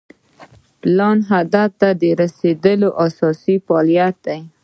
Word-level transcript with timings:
پلان 0.81 1.17
هدف 1.31 1.69
ته 1.79 1.89
د 2.01 2.03
رسیدو 2.21 2.89
اساسي 3.05 3.55
فعالیت 3.65 4.15
دی. 4.25 4.39